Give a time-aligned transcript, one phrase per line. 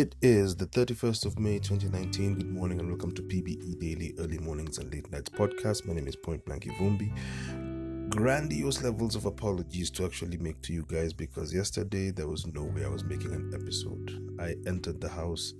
[0.00, 2.36] It is the 31st of May 2019.
[2.36, 5.86] Good morning and welcome to PBE Daily Early Mornings and Late Nights podcast.
[5.86, 8.08] My name is Point Blank Ivumbi.
[8.08, 12.64] Grandiose levels of apologies to actually make to you guys because yesterday there was no
[12.64, 14.38] way I was making an episode.
[14.40, 15.52] I entered the house,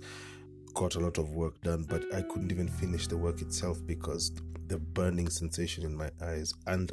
[0.73, 4.31] got a lot of work done, but I couldn't even finish the work itself because
[4.65, 6.51] the burning sensation in my eyes.
[6.65, 6.91] And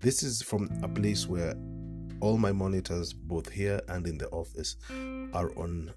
[0.00, 1.54] this is from a place where
[2.22, 4.76] all my monitors, both here and in the office,
[5.34, 5.92] are on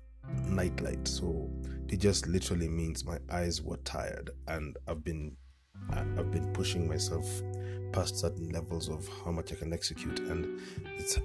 [0.48, 1.50] nightlight so
[1.90, 5.36] it just literally means my eyes were tired and i've been
[5.92, 7.26] i've been pushing myself
[7.92, 10.20] past certain levels of how much i can execute.
[10.20, 10.62] And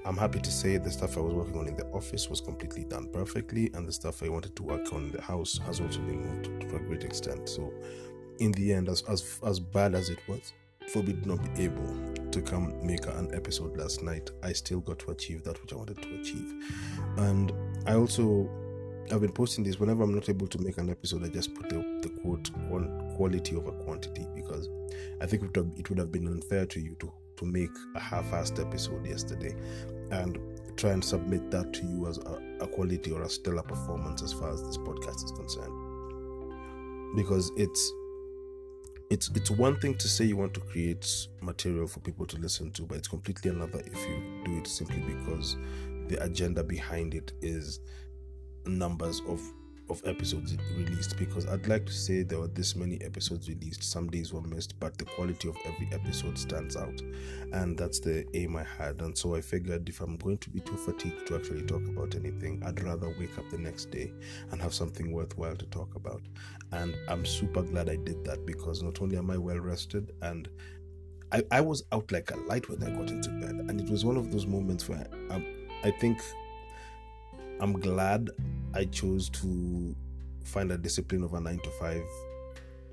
[0.04, 2.84] i'm happy to say the stuff i was working on in the office was completely
[2.84, 6.00] done perfectly and the stuff i wanted to work on in the house has also
[6.00, 7.48] been moved to a great extent.
[7.48, 7.72] So
[8.38, 10.52] in the end as as, as bad as it was
[10.88, 11.96] for me not be able
[12.30, 14.30] to come make an episode last night.
[14.42, 16.54] I still got to achieve that which i wanted to achieve.
[17.18, 17.52] And
[17.86, 18.48] i also
[19.12, 21.24] I've been posting this whenever I'm not able to make an episode.
[21.24, 22.50] I just put the, the quote
[23.16, 24.68] quality over quantity because
[25.20, 27.70] I think it would, have, it would have been unfair to you to to make
[27.94, 29.54] a half-assed episode yesterday
[30.10, 30.38] and
[30.76, 34.32] try and submit that to you as a, a quality or a stellar performance as
[34.32, 37.14] far as this podcast is concerned.
[37.14, 37.92] Because it's
[39.10, 42.72] it's it's one thing to say you want to create material for people to listen
[42.72, 45.56] to, but it's completely another if you do it simply because
[46.08, 47.80] the agenda behind it is
[48.66, 49.40] numbers of
[49.88, 53.84] of episodes released because I'd like to say there were this many episodes released.
[53.84, 57.00] Some days were missed, but the quality of every episode stands out,
[57.52, 59.00] and that's the aim I had.
[59.00, 62.14] And so I figured if I'm going to be too fatigued to actually talk about
[62.14, 64.12] anything, I'd rather wake up the next day
[64.50, 66.22] and have something worthwhile to talk about.
[66.72, 70.48] And I'm super glad I did that because not only am I well rested and
[71.32, 74.04] I, I was out like a light when I got into bed, and it was
[74.04, 75.44] one of those moments where I, um,
[75.84, 76.20] I think
[77.60, 78.30] I'm glad
[78.76, 79.96] I chose to
[80.44, 82.04] find a discipline of a nine to five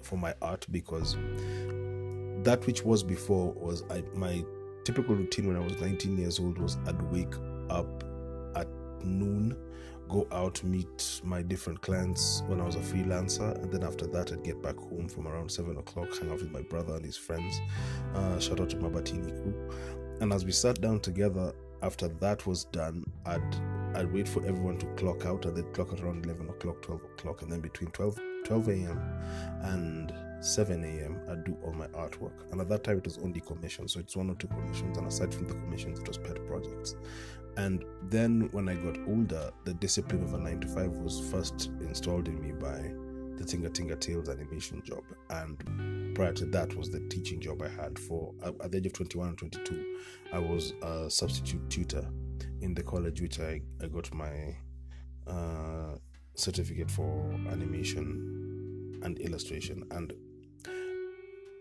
[0.01, 1.17] for my art because
[2.43, 4.45] that which was before was I, my
[4.85, 7.33] typical routine when I was 19 years old was I'd wake
[7.69, 8.01] up
[8.55, 8.69] at
[9.03, 9.57] noon,
[10.07, 14.31] go out, meet my different clients when I was a freelancer, and then after that
[14.31, 17.17] I'd get back home from around seven o'clock, hang out with my brother and his
[17.17, 17.59] friends.
[18.15, 19.69] Uh, shout out to my Batini crew.
[20.21, 23.41] And as we sat down together, after that was done, I'd
[23.95, 27.03] I'd wait for everyone to clock out and they'd clock out around 11 o'clock, 12
[27.03, 29.01] o'clock, and then between 12, 12 a.m.
[29.61, 32.51] and 7 a.m., I'd do all my artwork.
[32.51, 35.07] And at that time, it was only commissions, so it's one or two commissions, and
[35.07, 36.95] aside from the commissions, it was pet projects.
[37.55, 41.69] And then when I got older, the discipline of a 9 to 5 was first
[41.81, 42.93] installed in me by
[43.37, 45.03] the Tinga Tinga Tales animation job.
[45.29, 48.93] And prior to that was the teaching job I had for, at the age of
[48.93, 49.97] 21 and 22,
[50.33, 52.07] I was a substitute tutor
[52.61, 54.55] in the college which I, I got my
[55.27, 55.95] uh,
[56.35, 59.83] certificate for animation and illustration.
[59.91, 60.13] And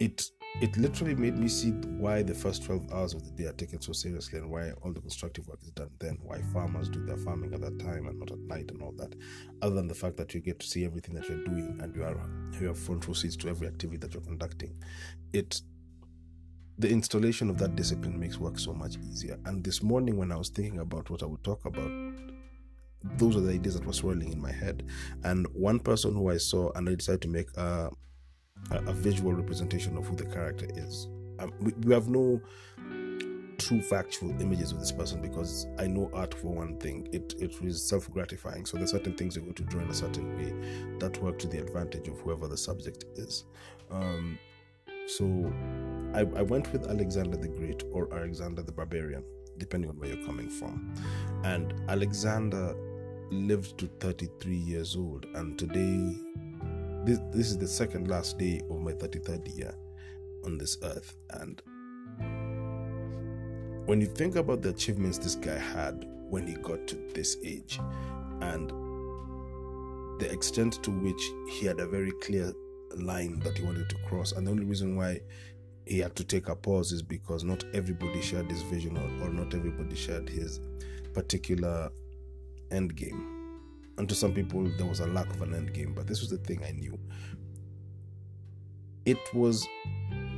[0.00, 3.54] it it literally made me see why the first 12 hours of the day are
[3.54, 7.04] taken so seriously and why all the constructive work is done then, why farmers do
[7.06, 9.14] their farming at that time and not at night and all that.
[9.62, 12.04] Other than the fact that you get to see everything that you're doing and you
[12.04, 12.16] are
[12.60, 14.74] you have front row seats to every activity that you're conducting.
[15.32, 15.62] It
[16.82, 19.38] the installation of that discipline makes work so much easier.
[19.46, 21.90] And this morning when I was thinking about what I would talk about,
[23.16, 24.84] those are the ideas that were swirling in my head.
[25.24, 27.90] And one person who I saw and I decided to make a
[28.70, 31.08] a, visual representation of who the character is.
[31.38, 32.40] Um, we, we have no
[33.58, 37.54] true factual images of this person because I know art for one thing, it, it
[37.62, 38.66] is self gratifying.
[38.66, 41.48] So there's certain things you're going to draw in a certain way that work to
[41.48, 43.44] the advantage of whoever the subject is.
[43.90, 44.38] Um,
[45.06, 45.52] so
[46.14, 49.24] I, I went with Alexander the Great or Alexander the Barbarian,
[49.58, 50.94] depending on where you're coming from.
[51.44, 52.74] And Alexander
[53.30, 56.16] lived to 33 years old, and today
[57.04, 59.74] this, this is the second last day of my 33rd year
[60.44, 61.16] on this earth.
[61.30, 61.62] And
[63.86, 67.80] when you think about the achievements this guy had when he got to this age
[68.40, 68.70] and
[70.20, 71.20] the extent to which
[71.50, 72.52] he had a very clear
[72.96, 75.20] line that he wanted to cross, and the only reason why
[75.86, 79.30] he had to take a pause is because not everybody shared his vision or, or
[79.30, 80.60] not everybody shared his
[81.12, 81.90] particular
[82.70, 83.60] end game
[83.98, 86.30] and to some people there was a lack of an end game but this was
[86.30, 86.98] the thing i knew.
[89.04, 89.66] It was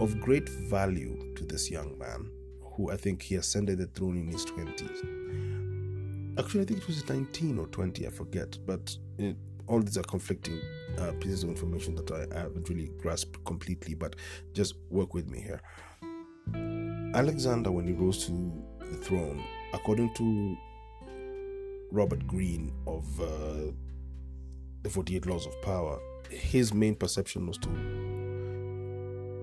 [0.00, 2.30] of great value to this young man
[2.62, 7.08] who i think he ascended the throne in his 20s actually i think it was
[7.08, 9.36] 19 or 20 i forget but it,
[9.66, 10.60] all these are conflicting
[10.98, 14.16] uh, pieces of information that I, I haven't really grasped completely but
[14.52, 15.60] just work with me here.
[17.14, 20.56] Alexander when he rose to the throne according to
[21.90, 23.72] Robert Greene of uh,
[24.82, 27.68] the 48 laws of power, his main perception was to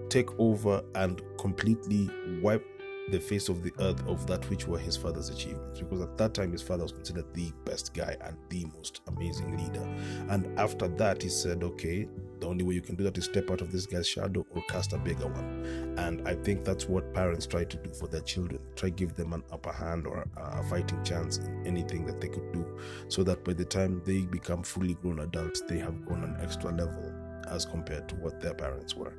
[0.09, 2.09] take over and completely
[2.41, 2.65] wipe
[3.09, 6.33] the face of the earth of that which were his father's achievements because at that
[6.33, 9.83] time his father was considered the best guy and the most amazing leader.
[10.29, 12.07] And after that he said okay
[12.39, 14.63] the only way you can do that is step out of this guy's shadow or
[14.63, 15.95] cast a bigger one.
[15.97, 19.33] And i think that's what parents try to do for their children try give them
[19.33, 22.65] an upper hand or a fighting chance in anything that they could do
[23.07, 26.71] so that by the time they become fully grown adults they have gone an extra
[26.71, 27.11] level
[27.51, 29.13] as compared to what their parents were.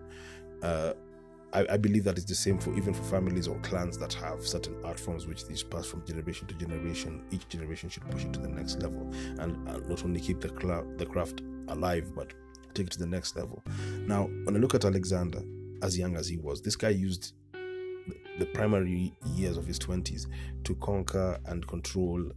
[0.62, 0.94] Uh,
[1.52, 4.46] I, I, believe that it's the same for even for families or clans that have
[4.46, 7.22] certain art forms which these pass from generation to generation.
[7.30, 10.48] Each generation should push it to the next level and, and not only keep the,
[10.96, 12.32] the craft alive, but
[12.74, 13.62] take it to the next level.
[14.06, 15.42] Now, when I look at Alexander,
[15.82, 17.34] as young as he was, this guy used
[18.38, 20.26] the primary years of his 20s
[20.64, 22.30] to conquer and control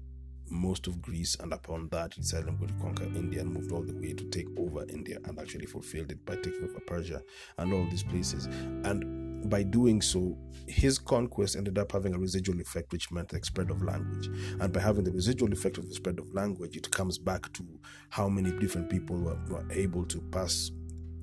[0.49, 4.13] most of Greece, and upon that, going to conquer India and moved all the way
[4.13, 7.21] to take over India and actually fulfilled it by taking over Persia
[7.57, 8.45] and all these places.
[8.45, 10.37] And by doing so,
[10.67, 14.27] his conquest ended up having a residual effect, which meant the spread of language.
[14.59, 17.65] And by having the residual effect of the spread of language, it comes back to
[18.09, 20.71] how many different people were, were able to pass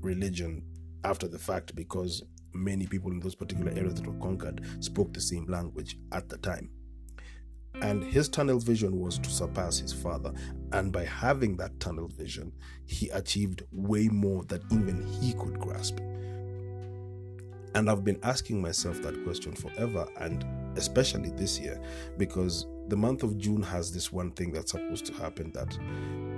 [0.00, 0.62] religion
[1.04, 2.22] after the fact because
[2.54, 6.38] many people in those particular areas that were conquered spoke the same language at the
[6.38, 6.70] time.
[7.80, 10.32] And his tunnel vision was to surpass his father.
[10.72, 12.52] And by having that tunnel vision,
[12.84, 15.98] he achieved way more than even he could grasp.
[17.74, 20.44] And I've been asking myself that question forever, and
[20.76, 21.80] especially this year,
[22.18, 25.78] because the month of June has this one thing that's supposed to happen that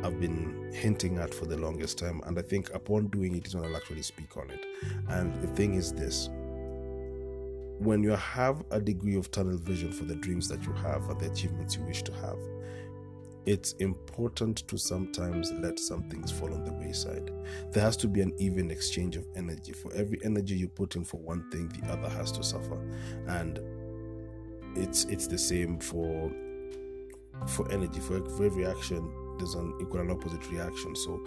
[0.05, 2.21] I've been hinting at for the longest time.
[2.27, 4.65] And I think upon doing it I'll actually speak on it.
[5.09, 6.29] And the thing is this
[7.79, 11.21] when you have a degree of tunnel vision for the dreams that you have and
[11.21, 12.39] the achievements you wish to have,
[13.47, 17.31] it's important to sometimes let some things fall on the wayside.
[17.73, 19.73] There has to be an even exchange of energy.
[19.73, 22.79] For every energy you put in for one thing, the other has to suffer.
[23.27, 23.61] And
[24.77, 26.31] it's it's the same for
[27.47, 28.01] for energy.
[28.01, 30.97] For, for every action, there's an equal and opposite reaction.
[30.97, 31.23] So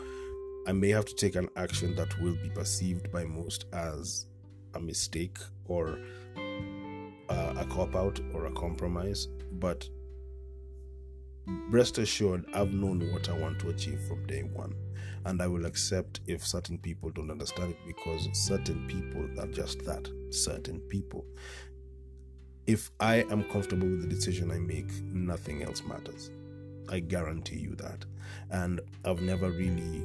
[0.66, 4.26] I may have to take an action that will be perceived by most as
[4.74, 6.00] a mistake or
[7.30, 9.88] uh, a cop out or a compromise, but
[11.70, 14.76] rest assured, I've known what I want to achieve from day one.
[15.26, 19.84] And I will accept if certain people don't understand it because certain people are just
[19.84, 21.26] that certain people.
[22.66, 26.32] If I am comfortable with the decision I make, nothing else matters.
[26.90, 28.06] I guarantee you that.
[28.52, 30.04] And I've never really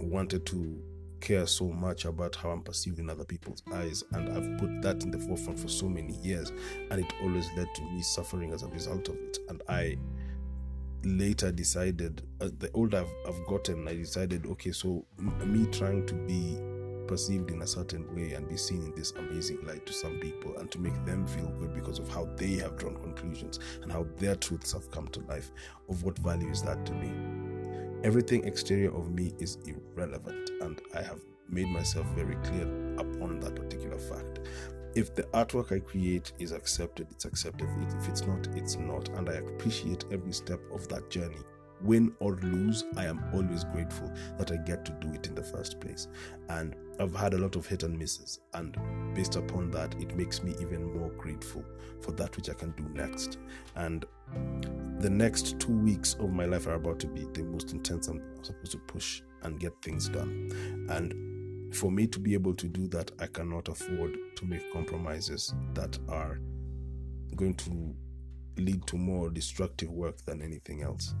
[0.00, 0.82] wanted to
[1.20, 4.02] care so much about how I'm perceived in other people's eyes.
[4.12, 6.52] And I've put that in the forefront for so many years.
[6.90, 9.38] And it always led to me suffering as a result of it.
[9.48, 9.96] And I
[11.04, 16.06] later decided, uh, the older I've, I've, gotten, I decided, okay, so m- me trying
[16.06, 16.58] to be
[17.06, 20.56] perceived in a certain way and be seen in this amazing light to some people
[20.58, 24.06] and to make them feel good because of how they have drawn conclusions and how
[24.18, 25.50] their truths have come to life.
[25.88, 27.47] Of what value is that to me?
[28.04, 32.62] Everything exterior of me is irrelevant, and I have made myself very clear
[32.96, 34.40] upon that particular fact.
[34.94, 37.68] If the artwork I create is accepted, it's accepted.
[37.98, 39.08] If it's not, it's not.
[39.10, 41.38] And I appreciate every step of that journey.
[41.82, 45.42] Win or lose, I am always grateful that I get to do it in the
[45.42, 46.08] first place.
[46.48, 48.40] And I've had a lot of hit and misses.
[48.54, 48.76] And
[49.14, 51.64] based upon that, it makes me even more grateful
[52.00, 53.38] for that which I can do next.
[53.76, 54.04] And
[54.98, 58.22] the next two weeks of my life are about to be the most intense I'm
[58.42, 60.86] supposed to push and get things done.
[60.90, 65.54] And for me to be able to do that, I cannot afford to make compromises
[65.74, 66.40] that are
[67.36, 67.94] going to
[68.56, 71.14] lead to more destructive work than anything else.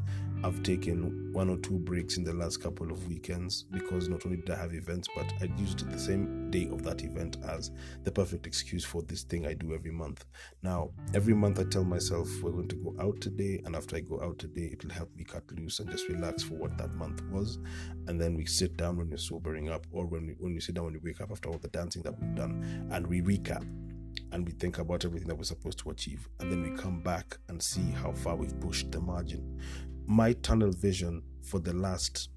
[0.44, 4.36] I've taken one or two breaks in the last couple of weekends because not only
[4.36, 7.72] did I have events, but I used the same day of that event as
[8.04, 10.24] the perfect excuse for this thing I do every month.
[10.62, 14.00] Now, every month I tell myself we're going to go out today, and after I
[14.00, 16.94] go out today, it will help me cut loose and just relax for what that
[16.94, 17.58] month was.
[18.06, 20.76] And then we sit down when we're sobering up, or when we, when we sit
[20.76, 23.66] down when we wake up after all the dancing that we've done, and we recap
[24.32, 26.28] and we think about everything that we're supposed to achieve.
[26.38, 29.60] And then we come back and see how far we've pushed the margin.
[30.10, 32.30] My tunnel vision for the last,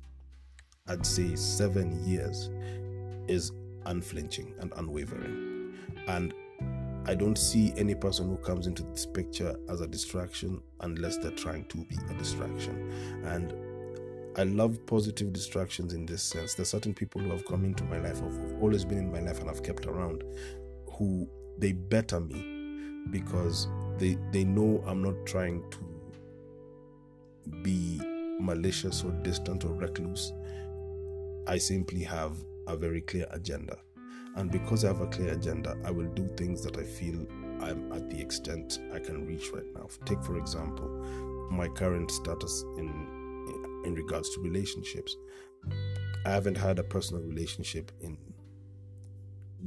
[0.90, 2.50] I'd say, seven years
[3.30, 3.54] is
[3.86, 5.74] unflinching and unwavering.
[6.06, 6.34] And
[7.06, 11.32] I don't see any person who comes into this picture as a distraction unless they're
[11.32, 12.92] trying to be a distraction.
[13.24, 13.54] And
[14.38, 16.56] I love positive distractions in this sense.
[16.56, 19.40] There's certain people who have come into my life, who've always been in my life,
[19.40, 20.26] and I've kept around,
[20.92, 21.26] who
[21.58, 25.91] they better me because they they know I'm not trying to
[27.62, 28.00] be
[28.40, 30.34] malicious or distant or recluse.
[31.48, 32.36] I simply have
[32.68, 33.78] a very clear agenda.
[34.36, 37.28] And because I have a clear agenda, I will do things that I feel
[37.60, 39.88] I'm at the extent I can reach right now.
[40.06, 40.88] Take, for example,
[41.52, 43.22] my current status in
[43.86, 45.16] in regards to relationships.
[46.26, 48.18] I haven't had a personal relationship in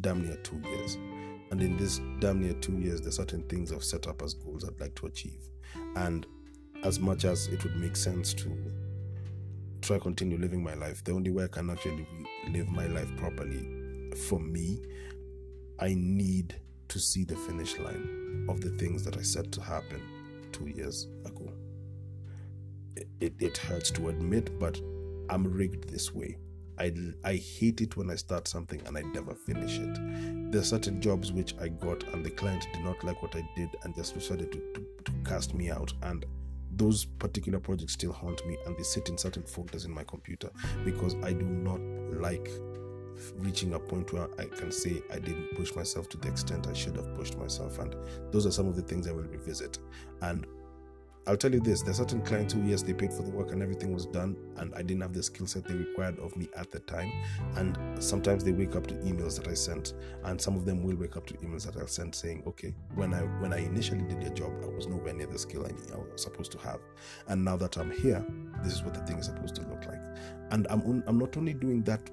[0.00, 0.96] damn near two years.
[1.50, 4.64] And in this damn near two years, there's certain things I've set up as goals
[4.64, 5.40] I'd like to achieve.
[5.96, 6.26] And
[6.84, 8.54] as much as it would make sense to
[9.80, 12.06] try continue living my life, the only way I can actually
[12.50, 14.80] live my life properly for me,
[15.80, 16.54] I need
[16.88, 20.00] to see the finish line of the things that I said to happen
[20.52, 21.50] two years ago.
[23.20, 24.80] It, it, hurts to admit, but
[25.28, 26.38] I'm rigged this way.
[26.78, 26.92] I,
[27.24, 30.52] I hate it when I start something and I never finish it.
[30.52, 33.48] There are certain jobs which I got and the client did not like what I
[33.56, 35.92] did and just decided to, to, to cast me out.
[36.02, 36.24] And
[36.76, 40.50] those particular projects still haunt me and they sit in certain folders in my computer
[40.84, 41.80] because I do not
[42.20, 42.50] like
[43.36, 46.72] reaching a point where I can say I didn't push myself to the extent I
[46.72, 47.78] should have pushed myself.
[47.78, 47.94] And
[48.30, 49.78] those are some of the things I will revisit.
[50.22, 50.46] And
[51.26, 53.62] I'll tell you this there's certain clients who, yes, they paid for the work and
[53.62, 56.70] everything was done, and I didn't have the skill set they required of me at
[56.70, 57.10] the time.
[57.56, 60.96] And sometimes they wake up to emails that I sent, and some of them will
[60.96, 64.22] wake up to emails that I sent saying, okay, when I when I initially did
[64.22, 66.80] your job, I was nowhere near the skill I, I was supposed to have.
[67.28, 68.24] And now that I'm here,
[68.62, 70.02] this is what the thing is supposed to look like.
[70.50, 72.10] And I'm, I'm not only doing that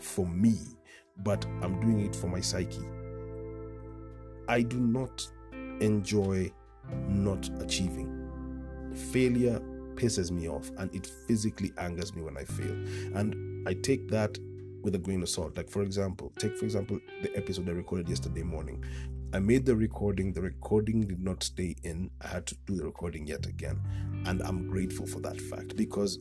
[0.00, 0.58] for me,
[1.18, 2.84] but I'm doing it for my psyche.
[4.48, 5.26] I do not
[5.80, 6.52] enjoy
[7.08, 8.23] not achieving
[8.94, 9.60] failure
[9.94, 12.72] pisses me off and it physically angers me when I fail.
[13.14, 14.38] And I take that
[14.82, 15.56] with a grain of salt.
[15.56, 18.84] Like, for example, take, for example, the episode I recorded yesterday morning.
[19.32, 22.10] I made the recording, the recording did not stay in.
[22.20, 23.80] I had to do the recording yet again.
[24.26, 26.18] And I'm grateful for that fact because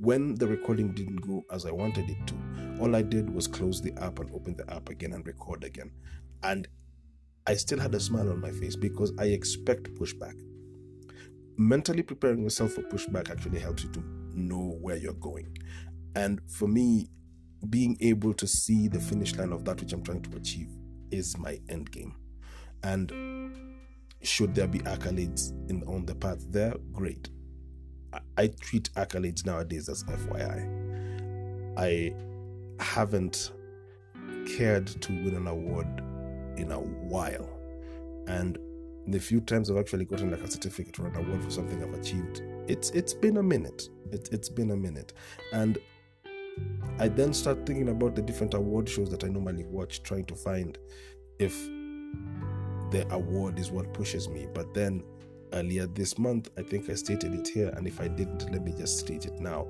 [0.00, 2.34] when the recording didn't go as I wanted it to,
[2.80, 5.90] all I did was close the app and open the app again and record again.
[6.42, 6.68] And
[7.46, 10.34] I still had a smile on my face because I expect pushback
[11.58, 15.56] mentally preparing yourself for pushback actually helps you to know where you're going.
[16.14, 17.08] And for me,
[17.68, 20.68] being able to see the finish line of that which I'm trying to achieve
[21.10, 22.14] is my end game.
[22.84, 23.76] And
[24.22, 27.28] should there be accolades in on the path there, great.
[28.12, 31.74] I, I treat accolades nowadays as FYI.
[31.76, 32.14] I
[32.82, 33.52] haven't
[34.46, 35.86] cared to win an award
[36.56, 37.48] in a while.
[38.28, 38.58] And
[39.12, 41.98] the few times I've actually gotten like a certificate or an award for something I've
[41.98, 43.88] achieved, it's it's been a minute.
[44.12, 45.12] It, it's been a minute,
[45.52, 45.78] and
[46.98, 50.34] I then start thinking about the different award shows that I normally watch, trying to
[50.34, 50.78] find
[51.38, 51.54] if
[52.90, 54.46] the award is what pushes me.
[54.52, 55.04] But then
[55.52, 58.72] earlier this month, I think I stated it here, and if I didn't, let me
[58.76, 59.68] just state it now.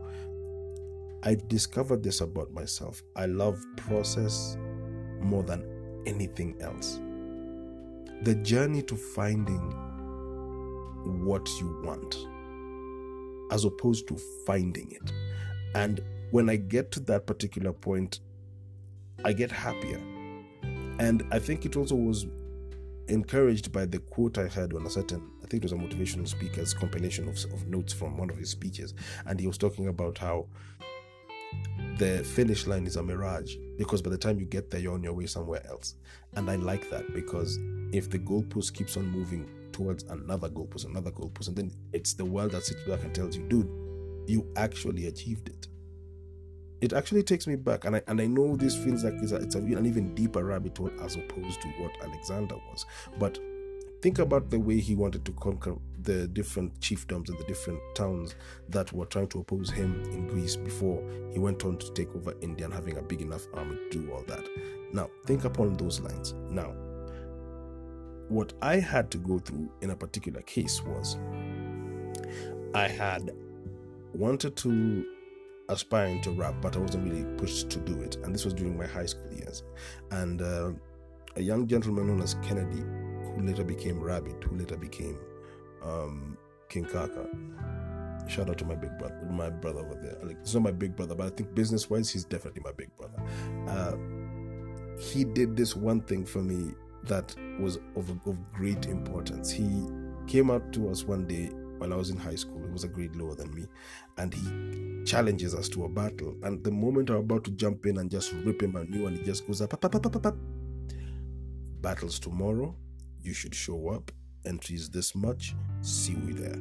[1.24, 3.02] I discovered this about myself.
[3.16, 4.56] I love process
[5.20, 7.00] more than anything else
[8.22, 9.72] the journey to finding
[11.24, 12.16] what you want
[13.50, 15.12] as opposed to finding it.
[15.74, 18.20] And when I get to that particular point,
[19.24, 20.00] I get happier.
[20.98, 22.26] And I think it also was
[23.08, 26.28] encouraged by the quote I heard on a certain, I think it was a motivational
[26.28, 28.94] speaker's compilation of, of notes from one of his speeches.
[29.26, 30.46] And he was talking about how
[31.98, 35.02] the finish line is a mirage because by the time you get there, you're on
[35.02, 35.94] your way somewhere else.
[36.34, 37.58] And I like that because
[37.92, 42.24] if the goalpost keeps on moving towards another goalpost, another goalpost, and then it's the
[42.24, 43.68] world that sits back and tells you, dude,
[44.28, 45.66] you actually achieved it.
[46.80, 49.36] It actually takes me back, and I and I know this feels like it's, a,
[49.36, 52.86] it's a, an even deeper rabbit hole as opposed to what Alexander was.
[53.18, 53.38] But
[54.00, 58.34] think about the way he wanted to conquer the different chiefdoms and the different towns
[58.68, 61.02] that were trying to oppose him in Greece before
[61.32, 64.12] he went on to take over India and having a big enough army to do
[64.12, 64.46] all that.
[64.92, 66.34] Now, think upon those lines.
[66.48, 66.72] Now,
[68.28, 71.18] what I had to go through in a particular case was
[72.74, 73.32] I had
[74.14, 75.04] wanted to
[75.68, 78.16] aspire into rap, but I wasn't really pushed to do it.
[78.16, 79.62] And this was during my high school years.
[80.10, 80.72] And uh,
[81.36, 82.82] a young gentleman known as Kennedy,
[83.38, 85.18] who later became Rabbit, who later became
[85.82, 86.36] um,
[86.68, 87.28] King Kaka.
[88.26, 90.18] Shout out to my big brother, my brother over there.
[90.22, 92.90] Like, he's not my big brother, but I think business wise, he's definitely my big
[92.96, 93.22] brother.
[93.68, 93.96] Uh,
[95.00, 99.50] he did this one thing for me that was of, of great importance.
[99.50, 99.86] He
[100.26, 101.46] came out to us one day
[101.78, 102.60] while I was in high school.
[102.60, 103.66] He was a grade lower than me,
[104.18, 106.36] and he challenges us to a battle.
[106.42, 109.14] And the moment I'm about to jump in and just rip him a new one,
[109.14, 110.36] he just goes up, up, up, up, up, up.
[111.80, 112.74] Battles tomorrow.
[113.28, 114.10] You should show up.
[114.46, 115.54] Entries this much.
[115.82, 116.54] See we there.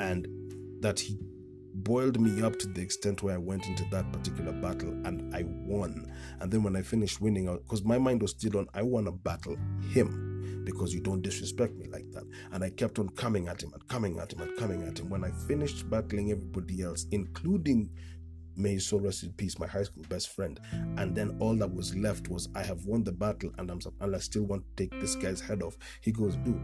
[0.00, 0.26] And
[0.80, 1.16] that he
[1.74, 5.44] boiled me up to the extent where I went into that particular battle and I
[5.46, 6.12] won.
[6.40, 9.12] And then when I finished winning, because my mind was still on, I want to
[9.12, 9.56] battle
[9.92, 12.24] him because you don't disrespect me like that.
[12.50, 15.08] And I kept on coming at him and coming at him and coming at him.
[15.08, 17.90] When I finished battling everybody else, including
[18.58, 20.58] May his soul rest in peace, my high school best friend.
[20.96, 24.16] And then all that was left was I have won the battle and I'm and
[24.16, 25.78] I still want to take this guy's head off.
[26.00, 26.60] He goes, dude,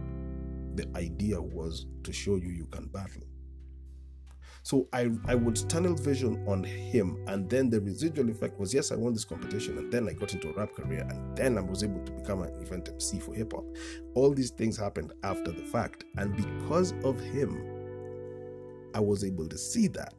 [0.74, 3.22] the idea was to show you you can battle.
[4.64, 8.92] So I, I would tunnel vision on him, and then the residual effect was yes,
[8.92, 11.60] I won this competition, and then I got into a rap career, and then I
[11.60, 13.66] was able to become an event MC for hip hop.
[14.14, 17.62] All these things happened after the fact, and because of him,
[18.94, 20.14] I was able to see that.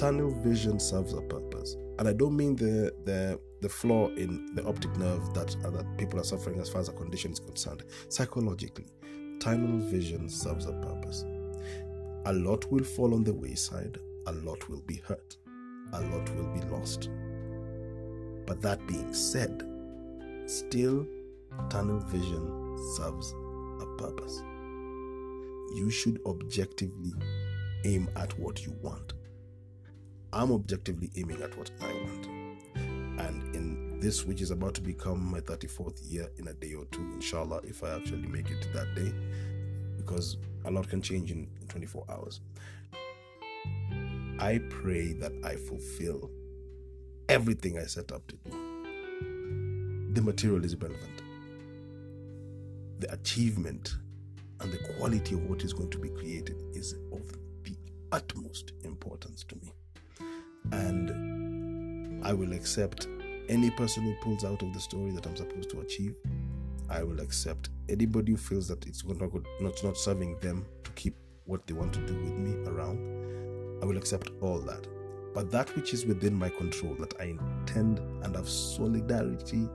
[0.00, 4.64] Tunnel vision serves a purpose, and I don't mean the the the flaw in the
[4.64, 7.84] optic nerve that that people are suffering as far as a condition is concerned.
[8.08, 8.86] Psychologically,
[9.40, 11.24] tunnel vision serves a purpose
[12.26, 15.36] a lot will fall on the wayside, a lot will be hurt,
[15.94, 17.08] a lot will be lost.
[18.46, 19.64] But that being said,
[20.46, 21.06] still,
[21.70, 23.32] tunnel vision serves
[23.80, 24.42] a purpose.
[25.74, 27.14] You should objectively
[27.84, 29.14] aim at what you want.
[30.32, 32.26] I'm objectively aiming at what I want.
[33.18, 36.84] And in this, which is about to become my 34th year in a day or
[36.86, 39.12] two, inshallah, if I actually make it to that day,
[39.96, 42.40] because a lot can change in 24 hours.
[44.38, 46.30] I pray that I fulfill
[47.28, 50.12] everything I set up to do.
[50.14, 51.22] The material is relevant.
[53.00, 53.96] The achievement
[54.60, 57.22] and the quality of what is going to be created is of
[57.64, 57.76] the
[58.12, 59.72] utmost importance to me.
[60.86, 63.06] And I will accept
[63.48, 66.14] any person who pulls out of the story that I'm supposed to achieve
[66.90, 67.70] I will accept.
[67.88, 69.20] Anybody who feels that it's not
[69.60, 71.14] not not serving them to keep
[71.46, 72.98] what they want to do with me around,
[73.82, 74.86] I will accept all that.
[75.32, 79.68] But that which is within my control, that I intend and have solidarity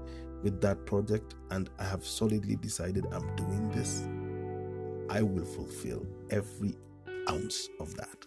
[0.43, 4.03] with that project, and I have solidly decided I'm doing this,
[5.09, 6.75] I will fulfill every
[7.29, 8.25] ounce of that.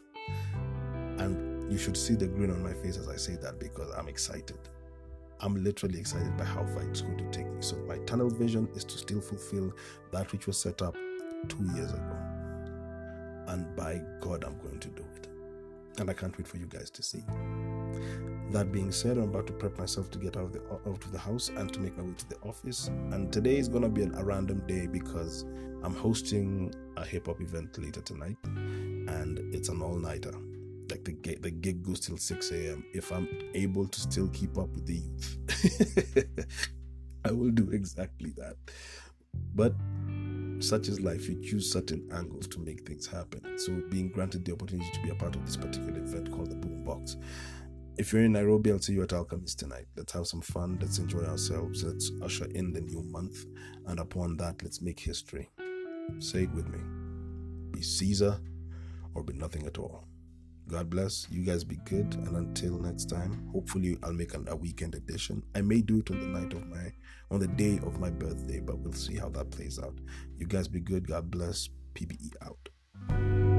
[1.68, 4.58] You should see the grin on my face as I say that because I'm excited.
[5.40, 7.60] I'm literally excited by how far it's going to take me.
[7.60, 9.72] So my tunnel vision is to still fulfill
[10.10, 10.96] that which was set up
[11.48, 12.16] two years ago.
[13.48, 15.28] And by God, I'm going to do it.
[15.98, 17.22] And I can't wait for you guys to see.
[18.50, 21.12] That being said, I'm about to prep myself to get out of the out of
[21.12, 22.88] the house and to make my way to the office.
[23.10, 25.44] And today is gonna be a random day because
[25.82, 30.32] I'm hosting a hip hop event later tonight, and it's an all nighter
[30.90, 32.84] like the gig, the gig goes till 6 a.m.
[32.94, 36.26] If I'm able to still keep up with the youth,
[37.24, 38.56] I will do exactly that.
[39.54, 39.74] But
[40.60, 41.28] such is life.
[41.28, 43.58] You choose certain angles to make things happen.
[43.58, 46.56] So being granted the opportunity to be a part of this particular event called the
[46.56, 47.16] Boombox.
[47.96, 49.86] If you're in Nairobi, I'll see you at Alchemist tonight.
[49.96, 50.78] Let's have some fun.
[50.80, 51.82] Let's enjoy ourselves.
[51.82, 53.44] Let's usher in the new month.
[53.86, 55.50] And upon that, let's make history.
[56.20, 56.78] Say it with me.
[57.72, 58.40] Be Caesar
[59.14, 60.04] or be nothing at all.
[60.68, 61.26] God bless.
[61.30, 62.14] You guys be good.
[62.14, 65.42] And until next time, hopefully I'll make a weekend edition.
[65.54, 66.92] I may do it on the night of my,
[67.30, 69.98] on the day of my birthday, but we'll see how that plays out.
[70.36, 71.08] You guys be good.
[71.08, 71.68] God bless.
[71.94, 73.57] PBE out.